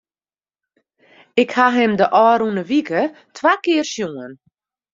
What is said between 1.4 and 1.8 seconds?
Ik ha